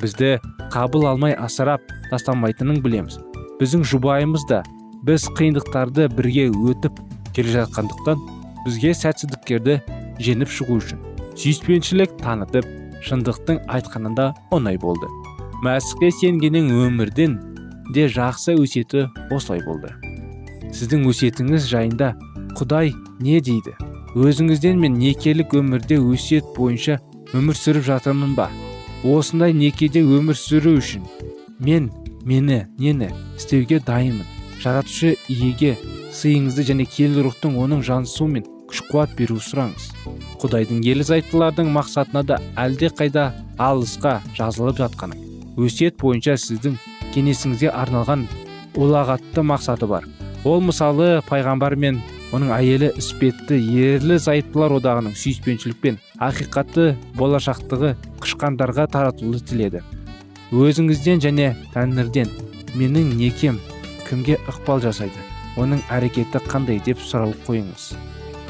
бізді 0.00 0.38
қабыл 0.72 1.08
алмай 1.10 1.34
асырап 1.34 1.82
тастамайтынын 2.10 2.80
білеміз. 2.84 3.18
Біздің 3.60 3.84
жұбайымыз 3.92 4.46
да 4.48 4.62
біз 5.04 5.26
қиындықтарды 5.36 6.08
бірге 6.14 6.48
өтіп 6.48 7.02
келе 7.36 7.58
жатқандықтан 7.58 8.24
бізге 8.64 8.94
сәтсіздіктерді 8.96 9.80
жеңіп 10.20 10.52
шығу 10.52 10.80
үшін 10.80 11.09
сүйіспеншілік 11.40 12.18
танытып 12.20 12.66
шындықтың 13.06 13.62
айтқанында 13.72 14.26
оңай 14.52 14.76
болды. 14.80 15.08
Мәсіхке 15.64 16.10
сенгеннің 16.12 16.66
өмірден 16.84 17.38
де 17.94 18.04
жақсы 18.12 18.58
өсеті 18.60 19.06
осылай 19.32 19.62
болды. 19.64 19.94
Сіздің 20.76 21.06
өсетіңіз 21.08 21.70
жайында 21.70 22.10
құдай 22.58 22.92
не 23.24 23.40
дейді? 23.40 23.72
Өзіңізден 24.20 24.82
мен 24.82 24.98
некелік 25.00 25.56
өмірде 25.56 25.96
өсиет 26.02 26.52
бойынша 26.58 26.98
өмір 27.32 27.56
сүріп 27.56 27.88
жатырмын 27.88 28.36
ба? 28.36 28.50
Осындай 29.00 29.56
некеде 29.56 30.04
өмір 30.04 30.36
сүру 30.36 30.76
үшін 30.82 31.08
мен 31.58 31.88
мені 32.20 32.66
нені 32.76 33.14
істеуге 33.38 33.80
дайынмын? 33.80 34.28
Жаратушы 34.60 35.16
иеге 35.28 35.78
сыйыңызды 36.12 36.68
және 36.68 36.84
киелі 36.84 37.24
рухтың 37.30 37.56
оның 37.64 37.86
жанысуы 37.86 38.28
мен 38.28 38.44
күш 38.70 38.84
қуат 38.90 39.16
беру 39.18 39.36
сұраңыз. 39.42 39.90
Құдайдың 40.40 40.84
ерлі 40.86 41.06
зайыптылардың 41.08 41.72
мақсатына 41.74 42.22
да 42.26 42.38
әлде 42.58 42.90
қайда 42.94 43.32
алысқа 43.58 44.20
жазылып 44.38 44.78
жатқаны. 44.80 45.18
Өсиет 45.58 45.98
бойынша 46.00 46.36
сіздің 46.38 46.78
кеңесіңізге 47.14 47.72
арналған 47.74 48.24
ұлағатты 48.78 49.42
мақсаты 49.44 49.90
бар. 49.90 50.06
Ол 50.44 50.62
мысалы 50.64 51.20
пайғамбар 51.28 51.74
мен 51.76 51.98
оның 52.32 52.52
әйелі 52.54 52.92
іспетті 53.00 53.58
ерлі 53.58 54.16
зайыптылар 54.22 54.76
одағының 54.78 55.16
сүйіспеншілікпен 55.18 55.98
ақиқатты 56.22 56.94
болашақтығы 57.18 57.96
қышқандарға 58.22 58.86
таратуды 58.94 59.42
тіледі. 59.50 59.82
Өзіңізден 60.54 61.20
және 61.26 61.50
тәңірден 61.74 62.30
менің 62.78 63.12
некем 63.18 63.58
кімге 64.06 64.38
ықпал 64.46 64.80
жасайды? 64.86 65.26
Оның 65.58 65.82
әрекеті 65.90 66.40
қандай 66.46 66.78
деп 66.86 67.02
сұрау 67.02 67.34
қойыңыз. 67.48 67.90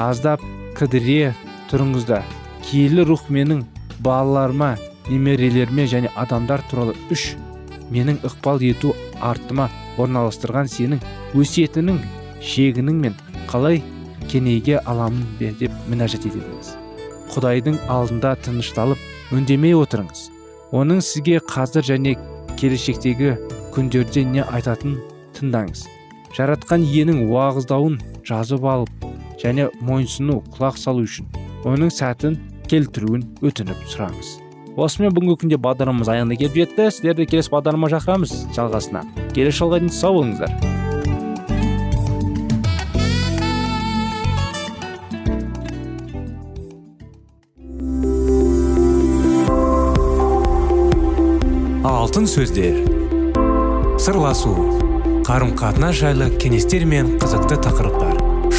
Аздап 0.00 0.42
кідіре 0.78 1.34
тұрыңызда 1.70 2.22
киелі 2.64 3.04
рух 3.10 3.28
менің 3.28 3.62
балаларыма 4.04 4.74
немерелеріме 5.10 5.86
және 5.92 6.12
адамдар 6.16 6.64
туралы 6.70 6.96
үш 7.12 7.34
менің 7.92 8.20
ықпал 8.26 8.62
ету 8.64 8.94
артыма 9.20 9.68
орналастырған 10.00 10.70
сенің 10.72 11.02
өсиетінің 11.36 11.98
шегінің 12.52 13.02
мен 13.04 13.18
қалай 13.50 13.82
кенейге 14.30 14.78
аламын 14.88 15.26
бе 15.40 15.52
деп 15.60 15.74
мінәжат 15.90 16.24
құдайдың 17.30 17.76
алдында 17.92 18.34
тынышталып 18.44 19.34
үндемей 19.36 19.76
отырыңыз. 19.78 20.24
Оның 20.74 21.02
сізге 21.04 21.38
қазір 21.52 21.86
және 21.86 22.16
келешектегі 22.58 23.36
күндерде 23.74 24.24
не 24.26 24.42
айтатын 24.42 24.98
тыңдаңыз. 25.36 25.84
Жаратқан 26.34 26.86
иенің 26.86 27.24
уағыздауын 27.30 27.98
жазып 28.26 28.66
алып 28.66 29.09
және 29.40 29.70
мойынсыну 29.80 30.42
құлақ 30.56 30.78
салу 30.80 31.06
үшін 31.08 31.30
оның 31.68 31.90
сәтін 31.92 32.38
келтіруін 32.70 33.26
өтініп 33.44 33.88
сұраңыз. 33.90 34.38
Осымен 34.80 35.12
бүгінгі 35.12 35.36
күнде 35.42 35.58
бағдарламамыз 35.60 36.08
аяғына 36.12 36.36
келіп 36.38 36.54
жетті. 36.60 36.86
Сіздерді 36.94 37.26
келесі 37.28 37.50
бағдарлама 37.52 37.90
шақырамыз. 37.90 38.34
Жалғасына. 38.54 39.02
Келесі 39.34 39.58
жолға 39.58 39.80
дейін 39.82 39.90
сау 39.92 40.20
болыңыздар. 40.20 40.54
Алтын 51.90 52.30
сөздер. 52.30 52.80
Сырласу. 54.00 54.54
Қарым 55.26 55.52
қатынас 55.58 55.98
жайлы 56.00 56.30
кеңестер 56.40 56.86
мен 56.88 57.16
қызықты 57.20 57.60
тақырыптар. 57.66 58.19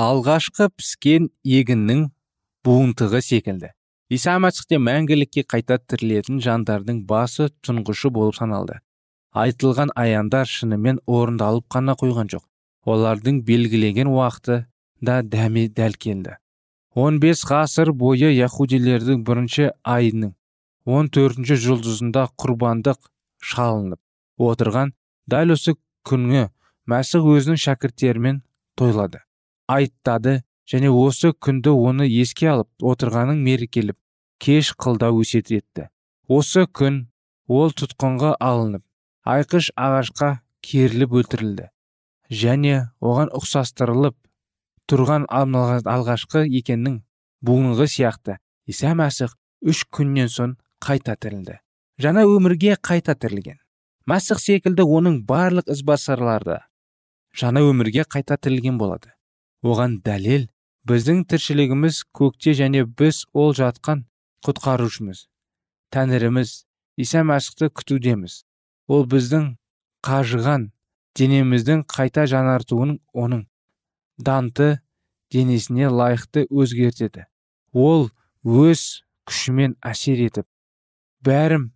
Алғашқы 0.00 0.70
піскен 0.78 1.26
егіннің 1.44 2.06
буынтығы 2.64 3.20
секілді. 3.26 3.68
Иса 4.08 4.38
мәсіхте 4.40 4.78
мәңгілікке 4.80 5.44
қайта 5.50 5.76
тірілетін 5.90 6.40
жандардың 6.40 7.02
басы 7.10 7.50
тұңғышы 7.66 8.08
болып 8.14 8.38
саналды. 8.38 8.78
Айтылған 9.36 9.92
аяндар 10.00 10.48
шынымен 10.48 11.02
орындалып 11.06 11.68
қана 11.74 11.98
қойған 12.00 12.32
жоқ. 12.32 12.46
Олардың 12.88 13.42
белгіленген 13.44 14.08
уақыты 14.08 14.64
да 15.04 15.20
дәме 15.22 15.68
дәл 15.68 15.98
келді. 16.00 16.38
15 16.96 17.44
ғасыр 17.52 17.92
бойы 17.92 18.32
яхудилердің 18.32 19.22
бірінші 19.26 19.70
айының 19.84 20.34
он 20.86 21.12
төртінші 21.12 21.60
жұлдызында 21.66 22.30
құрбандық 22.40 23.10
шалынып 23.52 24.00
отырған 24.50 24.94
дәл 25.28 25.54
осы 25.58 25.76
күні 26.08 26.48
мәсіх 26.88 27.28
өзінің 27.36 27.60
шәкірттерімен 27.68 28.46
тойлады. 28.80 29.20
Айттады 29.74 30.40
және 30.70 30.90
осы 30.90 31.32
күнді 31.46 31.72
оны 31.88 32.06
еске 32.08 32.50
алып 32.52 32.86
отырғанын 32.92 33.40
мерекеліп 33.46 33.96
кеш 34.42 34.72
қылдау 34.80 35.20
өсет 35.22 35.50
етті. 35.54 35.88
Осы 36.28 36.66
күн 36.66 37.02
ол 37.48 37.74
тұтқынға 37.74 38.36
алынып 38.40 38.84
айқыш 39.26 39.70
ағашқа 39.76 40.30
керіліп 40.64 41.16
өлтірілді 41.20 41.68
және 42.42 42.76
оған 43.02 43.32
ұқсастырылып 43.36 44.16
тұрған 44.90 45.26
алғашқы 45.30 46.46
екеннің 46.60 47.00
бүгінгі 47.42 47.86
сияқты. 47.90 48.38
Иса 48.70 48.94
мәсіх 48.94 49.34
үш 49.66 49.84
күннен 49.90 50.30
соң 50.30 50.54
қайта 50.82 51.16
тірілді. 51.18 51.58
Жаңа 52.00 52.24
өмірге 52.28 52.76
қайта 52.78 53.16
тірілген. 53.18 53.58
Мәсіх 54.06 54.40
секілді 54.42 54.86
оның 54.86 55.22
барлық 55.26 55.70
ізбасарлары 55.74 56.60
жаңа 57.36 57.62
өмірге 57.66 58.04
қайта 58.08 58.36
тірілген 58.36 58.78
болады. 58.78 59.12
Оған 59.62 60.00
дәлел 60.04 60.46
біздің 60.88 61.24
тіршілігіміз 61.30 62.04
көкте 62.16 62.54
және 62.56 62.86
біз 62.86 63.24
ол 63.32 63.52
жатқан 63.56 64.06
құтқарушымыз 64.46 65.26
тәңіріміз 65.94 66.52
иса 67.00 67.22
мәсіхті 67.26 67.70
күтудеміз. 67.74 68.44
Ол 68.90 69.06
біздің 69.10 69.54
қажыған 70.06 70.70
денеміздің 71.18 71.84
қайта 71.90 72.26
жаңартуын 72.30 72.96
оның 73.12 73.44
данты 74.18 74.70
денесіне 75.34 75.90
лайықты 75.90 76.46
өзгертеді. 76.50 77.26
Ол 77.72 78.08
өз 78.44 79.02
күшімен 79.28 79.76
әсер 79.86 80.22
етіп 80.26 80.46
бәрім 81.26 81.70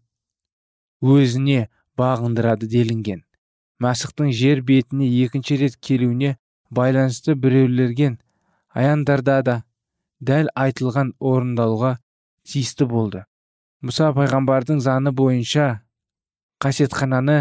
өзіне 1.02 1.68
бағындырады 1.98 2.68
делінген. 2.70 3.22
Мәсіхтің 3.82 4.32
жер 4.32 4.62
бетіне 4.62 5.08
екінші 5.24 5.58
рет 5.60 5.76
келуіне 5.76 6.36
байланысты 6.78 7.34
біреулерген 7.34 8.18
аяндарда 8.74 9.38
да 9.46 9.56
дәл 10.20 10.50
айтылған 10.54 11.14
орындалуға 11.20 11.96
тиісті 12.48 12.88
болды. 12.90 13.24
Мұса 13.84 14.10
пайғамбардың 14.16 14.80
заңы 14.84 15.12
бойынша 15.12 15.68
қасиетхананы 16.64 17.38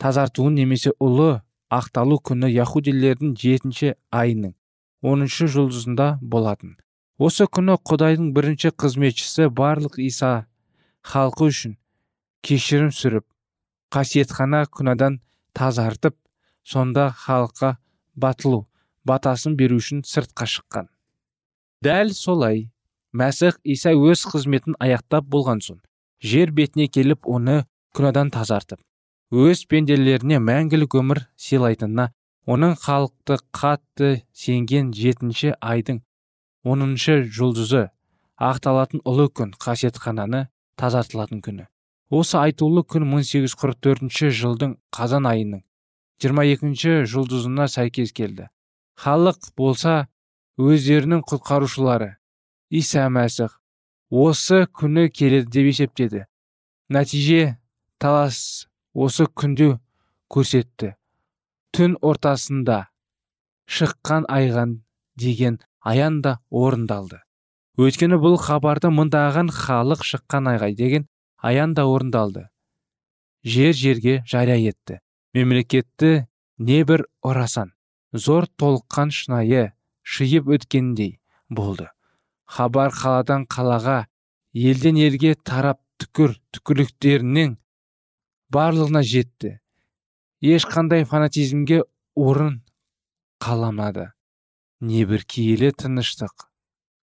тазартуын 0.00 0.54
немесе 0.60 0.94
ұлы 1.02 1.40
ақталу 1.74 2.18
күні 2.24 2.48
яхудилердің 2.54 3.34
жетінші 3.36 3.94
айының 4.10 4.54
оныншы 5.02 5.48
жұлдызында 5.52 6.18
болатын. 6.22 6.76
Осы 7.18 7.48
күні 7.50 7.76
құдайдың 7.88 8.30
бірінші 8.36 8.72
қызметшісі 8.78 9.50
барлық 9.58 9.98
иса 10.02 10.46
халқы 11.02 11.50
үшін 11.52 11.76
кешірім 12.46 12.92
сүріп 12.94 13.26
қасиетхана 13.94 14.64
күнәдан 14.70 15.18
тазартып 15.58 16.16
сонда 16.62 17.08
халыққа 17.24 17.74
батылу 18.24 18.66
батасын 19.08 19.56
беру 19.56 19.78
үшін 19.82 20.02
сыртқа 20.04 20.46
шыққан. 20.54 20.88
Дәл 21.84 22.12
солай 22.12 22.68
мәсіх 23.14 23.60
иса 23.64 23.94
өз 23.94 24.24
қызметін 24.32 24.76
аяқтап 24.82 25.28
болған 25.34 25.62
соң 25.64 25.80
жер 26.20 26.52
бетіне 26.52 26.88
келіп 26.88 27.28
оны 27.30 27.62
күнәдан 27.96 28.32
тазартып 28.34 28.82
өз 29.44 29.64
пенделеріне 29.70 30.40
мәңгілік 30.40 30.98
өмір 31.00 31.22
сыйлайтынына 31.46 32.08
оның 32.48 32.74
халықты 32.82 33.38
қатты 33.52 34.10
сенген 34.32 34.92
жетінші 34.96 35.54
айдың 35.60 36.02
оныншы 36.64 37.20
жұлдызы 37.38 37.88
ақталатын 38.50 39.02
ұлы 39.04 39.28
күн 39.28 39.52
қасиетхананы 39.60 40.46
тазартылатын 40.80 41.42
күні. 41.44 41.66
Осы 42.08 42.38
айтулы 42.40 42.84
күн 42.88 43.04
1844 43.04 44.32
жылдың 44.32 44.76
қазан 44.94 45.28
айының 45.28 45.62
22 46.18 47.04
жұлдызына 47.06 47.68
сәйкес 47.70 48.12
келді. 48.12 48.48
Халық 48.98 49.52
болса 49.56 50.08
өздерінің 50.58 51.22
құтқарушылары. 51.30 52.16
Иса 52.70 53.06
мәсіх 53.08 53.54
осы 54.10 54.66
күні 54.66 55.08
келеді 55.14 55.50
деп 55.54 55.70
есептеді. 55.70 56.24
Нәтиже 56.90 57.58
талас 58.02 58.66
осы 58.94 59.28
күнде 59.30 59.76
көрсетті. 60.32 60.96
Түн 61.70 61.94
ортасында 62.02 62.88
шыққан 63.68 64.26
айған 64.26 64.78
деген 65.16 65.60
аян 65.80 66.20
да 66.24 66.38
орындалды. 66.50 67.20
Өйткені 67.78 68.18
бұл 68.18 68.38
хабарды 68.42 68.90
мыңдаған 68.90 69.52
халық 69.54 70.02
шыққан 70.02 70.48
айғай 70.50 70.74
деген 70.74 71.06
аян 71.38 71.74
да 71.78 71.86
орындалды. 71.86 72.48
Жер 73.44 73.72
жерге 73.72 74.24
жария 74.26 74.56
етті. 74.58 74.98
Мемлекетті 75.38 76.26
небір 76.58 77.04
орасан 77.22 77.70
зор 78.12 78.48
толыққан 78.58 79.12
шынайы 79.14 79.72
шиып 80.02 80.48
өткендей 80.56 81.18
болды. 81.48 81.86
Хабар 82.48 82.90
қаладан 82.90 83.44
қалаға 83.46 84.06
елден 84.56 84.96
елге 84.98 85.34
тарап 85.36 85.80
түкір 86.00 86.34
түкірліктерінің 86.56 87.56
барлығына 88.50 89.02
жетті. 89.04 89.58
Ешқандай 90.42 91.04
фанатизмге 91.04 91.82
орын 92.16 92.62
қаламады. 93.42 94.10
Небір 94.80 95.24
киелі 95.28 95.70
тыныштық 95.74 96.48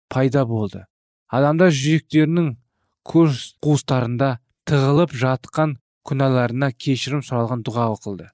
пайда 0.10 0.46
болды. 0.50 0.86
Адамдар 1.28 1.72
жүректерінің 1.76 2.56
көз 3.06 3.56
қуыстарында 3.64 4.38
тығылып 4.66 5.14
жатқан 5.14 5.78
күнәларына 6.06 6.72
кешірім 6.72 7.24
сұралған 7.26 7.64
дұға 7.66 7.88
оқылды. 7.96 8.30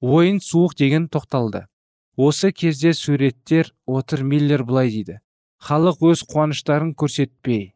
Ойын 0.00 0.40
суық 0.44 0.76
деген 0.78 1.08
тоқталды. 1.08 1.66
Осы 2.16 2.52
кезде 2.52 2.92
суреттер 2.94 3.72
отыр 3.86 4.22
миллер 4.22 4.64
былай 4.64 4.90
дейді. 4.90 5.20
Халық 5.64 6.02
өз 6.12 6.22
қуаныштарын 6.28 6.92
көрсетпей 6.94 7.72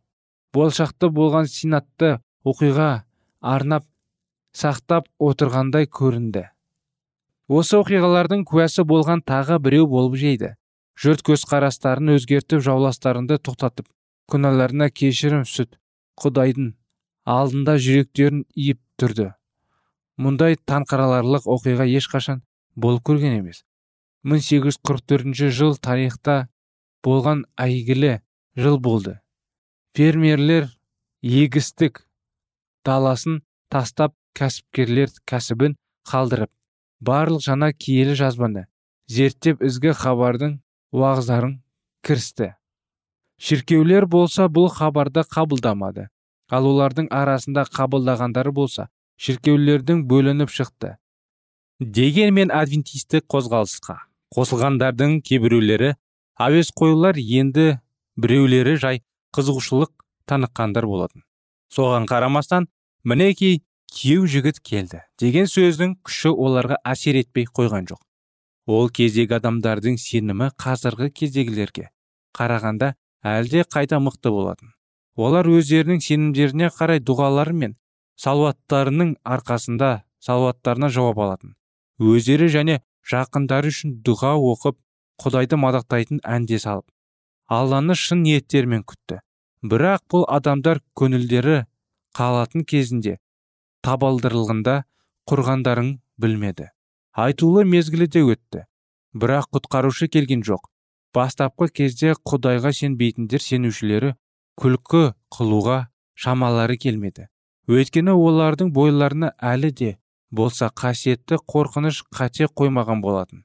болашақта 0.54 1.08
болған 1.12 1.48
синатты 1.48 2.18
оқиға 2.46 3.04
арнап 3.40 3.86
сақтап 4.54 5.08
отырғандай 5.18 5.88
көрінді. 5.88 6.46
Осы 7.48 7.78
оқиғалардың 7.80 8.44
куәсі 8.48 8.84
болған 8.84 9.22
тағы 9.24 9.58
біреу 9.64 9.86
болып 9.88 10.18
жейді. 10.20 10.54
Жұрт 10.98 11.22
көзқарастарын 11.28 12.16
өзгертіп 12.16 12.60
жауластарынды 12.64 13.38
тоқтатып 13.38 13.86
күнәларына 14.28 14.90
кешірім 14.90 15.44
сүт 15.48 15.78
құдайдың 16.20 16.72
алдында 17.28 17.76
жүректерін 17.84 18.44
иіп 18.56 18.80
тұрды. 19.00 19.32
Мұндай 20.18 20.56
таңқараларлық 20.68 21.46
оқиға 21.54 21.86
ешқашан 22.00 22.42
болып 22.74 23.04
көрген 23.06 23.38
емес. 23.38 23.62
1844 24.24 25.52
жыл 25.54 25.76
тарихта 25.76 26.48
болған 27.04 27.44
әйгілі 27.60 28.18
жыл 28.58 28.78
болды. 28.82 29.18
Фермерлер 29.94 30.70
егістік 31.22 32.02
даласын 32.86 33.42
тастап 33.70 34.14
кәсіпкерлер 34.38 35.12
кәсібін 35.28 35.76
қалдырып 36.08 36.50
барлық 37.00 37.44
жаңа 37.44 37.72
киелі 37.72 38.14
жазбаны 38.18 38.66
зерттеп 39.08 39.62
ізгі 39.64 39.94
хабардың 39.96 40.58
уағыздарын 40.92 41.58
кірісті. 42.06 42.52
Шіркеулер 43.38 44.06
болса 44.06 44.48
бұл 44.50 44.68
хабарды 44.72 45.22
қабылдамады. 45.22 46.08
Ал 46.48 46.66
олардың 46.68 47.08
арасында 47.12 47.64
қабылдағандары 47.74 48.52
болса 48.54 48.88
шіркеулердің 49.18 50.04
бөлініп 50.08 50.52
шықты. 50.52 50.96
Дегенмен 51.80 52.50
адвентистік 52.54 53.26
қозғалысқа 53.30 53.98
қосылғандардың 54.34 55.20
кейбіреулері 55.28 55.94
әуесқойлар 56.40 57.18
енді 57.18 57.78
біреулері 58.18 58.76
жай 58.80 59.02
қызығушылық 59.36 59.92
таныққандар 60.28 60.86
болатын. 60.86 61.22
Соған 61.72 62.08
қарамастан 62.10 62.68
мінекей 63.04 63.60
күйеу 63.92 64.26
жігіт 64.26 64.60
келді 64.64 65.02
деген 65.20 65.48
сөздің 65.50 65.98
күші 66.04 66.32
оларға 66.32 66.80
әсер 66.84 67.18
етпей 67.20 67.46
қойған 67.46 67.88
жоқ. 67.90 68.00
Ол 68.68 68.90
кездегі 68.92 69.38
адамдардың 69.38 69.96
сенімі 70.00 70.50
қазіргі 70.60 71.10
кездегілерге 71.20 71.88
қарағанда 72.36 72.94
әлде 73.24 73.64
қайта 73.64 74.00
мықты 74.02 74.30
болатын. 74.30 74.74
Олар 75.18 75.48
өздерінің 75.50 76.02
сенімдеріне 76.04 76.70
қарай 76.78 77.02
дұғалары 77.02 77.54
мен 77.62 77.78
салуаттарының 78.24 79.16
арқасында 79.36 79.90
салауаттарына 80.24 80.90
жауап 80.94 81.18
алатын. 81.24 81.56
Өздері 81.98 82.48
және 82.54 82.78
жақындары 83.10 83.74
үшін 83.74 83.98
дұға 84.06 84.36
оқып 84.52 84.78
құдайды 85.22 85.58
мадақтайтын 85.58 86.22
әнде 86.22 86.60
салып 86.62 86.86
алланы 87.48 87.96
шын 87.96 88.22
ниеттермен 88.22 88.84
күтті. 88.84 89.22
Бірақ 89.64 90.04
бұл 90.12 90.24
адамдар 90.30 90.82
көңілдері 90.98 91.64
қалатын 92.14 92.64
кезінде 92.68 93.16
табалдырылғанда 93.82 94.82
құрғандарын 95.30 95.94
білмеді. 96.20 96.68
Айтулы 97.16 97.64
мезгілі 97.64 98.06
де 98.06 98.22
өтті. 98.22 98.66
Бірақ 99.16 99.48
құтқарушы 99.56 100.08
келген 100.12 100.44
жоқ. 100.46 100.68
Бастапқы 101.16 101.70
кезде 101.72 102.12
құдайға 102.20 102.72
сенбейтіндер 102.76 103.42
сенушілері 103.42 104.14
күлкі 104.58 105.12
қылуға 105.30 105.78
шамалары 106.18 106.74
келмеді. 106.82 107.28
Өйткені 107.70 108.14
олардың 108.16 108.72
бойларына 108.74 109.30
әлі 109.38 109.70
де 109.80 109.90
болса 110.34 110.70
қасиетті 110.82 111.38
қорқыныш 111.52 112.00
қате 112.16 112.48
қоймаған 112.58 113.02
болатын. 113.04 113.44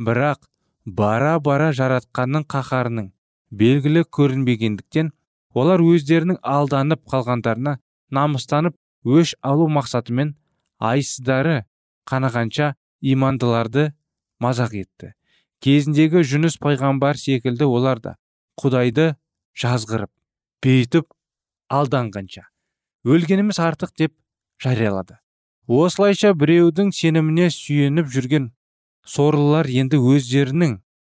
Бірақ 0.00 0.46
бара 0.86 1.34
бара 1.40 1.68
жаратқанның 1.76 2.46
қаһарының 2.54 3.10
белгілі 3.50 4.06
көрінбегендіктен 4.16 5.12
олар 5.52 5.84
өздерінің 5.84 6.40
алданып 6.40 7.04
қалғандарына 7.12 7.76
намыстанып 8.10 8.78
өш 9.04 9.34
алу 9.42 9.68
мақсатымен 9.68 10.32
айсыздары 10.80 11.60
қанағанша 12.08 12.72
имандыларды 13.02 13.90
мазақ 14.40 14.80
етті. 14.80 15.12
Кезіндегі 15.60 16.24
жүніс 16.24 16.56
пайғамбар 16.60 17.20
секілді 17.20 17.68
олар 17.68 18.00
да 18.00 18.16
құдайды 18.60 19.12
жазғырып 19.60 20.10
бейтіп 20.64 21.10
алданғанша. 21.68 22.46
Өлгеніміз 23.04 23.58
артық 23.60 23.92
деп 24.00 24.14
жариялады. 24.62 25.18
Осылайша 25.68 26.32
біреудің 26.32 26.92
сеніміне 26.96 27.50
сүйеніп 27.52 28.08
жүрген 28.14 28.46
сорлылар 29.04 29.68
енді 29.68 30.00
өздерінің 30.00 30.78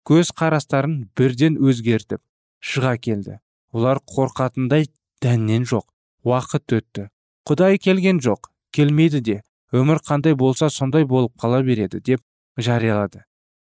көз 0.10 0.32
қарастарын 0.40 0.96
бірден 1.18 1.60
өзгертіп 1.62 2.22
шыға 2.62 2.96
келді. 2.98 3.38
Олар 3.76 4.02
қорқатындай 4.02 4.90
дәннен 5.22 5.66
жоқ 5.70 5.86
уақыт 6.26 6.78
өтті. 6.80 7.08
Құдай 7.46 7.78
келген 7.78 8.22
жоқ 8.26 8.50
келмейді 8.74 9.22
де 9.22 9.38
өмір 9.74 10.02
қандай 10.02 10.34
болса 10.34 10.72
сондай 10.74 11.06
болып 11.06 11.38
қала 11.38 11.62
береді 11.62 12.02
деп 12.02 12.26
жариялады. 12.58 13.26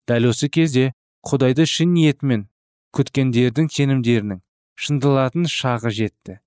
Дәл 0.09 0.31
осы 0.33 0.49
кезде 0.49 0.93
құдайды 1.23 1.67
шын 1.67 1.95
ниетімен 1.95 2.49
күткендердің 2.97 3.71
сенімдерінің 3.71 4.43
шындалатын 4.79 5.49
шағы 5.51 5.91
жетті. 5.95 6.39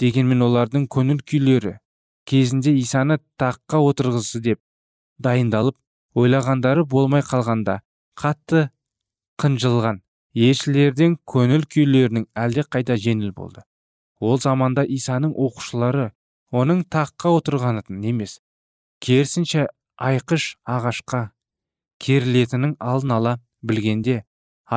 Дегенмен 0.00 0.44
олардың 0.46 0.86
көңіл 0.94 1.24
күйлері 1.30 1.78
кезінде 2.30 2.72
исаны 2.78 3.18
таққа 3.40 3.80
отырғысы 3.90 4.40
деп 4.44 4.60
дайындалып 5.26 5.76
ойлағандары 6.20 6.84
болмай 6.94 7.24
қалғанда 7.26 7.80
қатты 8.22 8.68
қынжылған 9.42 10.00
елшілердің 10.46 11.18
көңіл 11.34 11.66
күйлерінің 11.74 12.28
әлде 12.44 12.64
қайда 12.70 12.96
жеңіл 13.06 13.34
болды. 13.34 13.64
Ол 14.20 14.38
заманда 14.38 14.84
исаның 14.86 15.34
оқушылары 15.34 16.10
оның 16.52 16.84
таққа 16.94 17.34
отырғанын 17.40 18.06
емес 18.12 18.38
керісінше 19.04 19.66
айқыш 19.98 20.54
ағашқа 20.76 21.22
керілетінін 22.04 22.76
алдын 22.92 23.14
ала 23.16 23.36
білгенде 23.62 24.22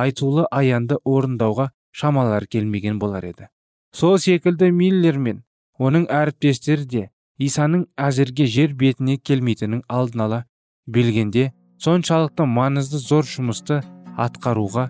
айтулы 0.02 0.46
аянды 0.50 0.98
орындауға 1.04 1.70
шамалары 1.94 2.46
келмеген 2.50 2.98
болар 2.98 3.24
еді. 3.30 3.48
Сол 3.94 4.18
секілді 4.18 4.70
миллер 4.74 5.18
мен 5.18 5.42
оның 5.78 6.08
әріптестері 6.10 6.86
де 6.90 7.02
исаның 7.38 7.86
әзірге 7.94 8.46
жер 8.50 8.74
бетіне 8.78 9.16
келмейтінін 9.18 9.84
алдын 9.88 10.24
ала 10.26 10.40
білгенде 10.86 11.52
соншалықты 11.84 12.46
маңызды 12.50 12.98
зор 12.98 13.26
жұмысты 13.30 13.80
атқаруға 14.18 14.88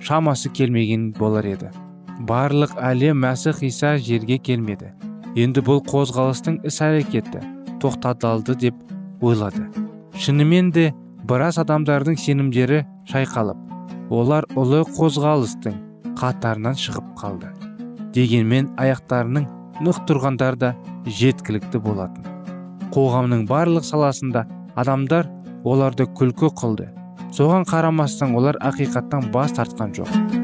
шамасы 0.00 0.50
келмеген 0.54 1.10
болар 1.18 1.46
еді. 1.50 1.70
Барлық 2.28 2.76
әлем 2.78 3.24
мәсіх 3.24 3.62
иса 3.66 3.96
жерге 3.98 4.38
келмеді. 4.38 4.92
Енді 5.34 5.64
бұл 5.66 5.80
қозғалыстың 5.88 6.60
іс 6.68 6.78
әрекеті 6.86 7.42
тоқтатылды 7.82 8.54
деп 8.66 8.76
ойлады. 9.22 9.66
Шынымен 10.14 10.70
де 10.70 10.92
біраз 11.26 11.58
адамдардың 11.58 12.18
сенімдері 12.20 12.84
шайқалып 13.10 14.12
олар 14.14 14.46
ұлы 14.54 14.84
қозғалыстың 14.94 15.80
қатарынан 16.20 16.76
шығып 16.78 17.14
қалды. 17.20 17.50
Дегенмен 18.14 18.70
аяқтарының 18.78 19.48
нық 19.82 20.04
тұрғандар 20.08 20.58
да 20.58 20.74
жеткілікті 21.06 21.80
болатын. 21.82 22.28
Қоғамның 22.94 23.46
барлық 23.50 23.86
саласында 23.88 24.44
адамдар 24.78 25.28
оларды 25.64 26.06
күлкі 26.06 26.52
қылды. 26.60 26.90
Соған 27.34 27.66
қарамастан 27.66 28.36
олар 28.38 28.60
ақиқаттан 28.62 29.32
бас 29.34 29.56
тартқан 29.56 29.94
жоқ. 29.96 30.43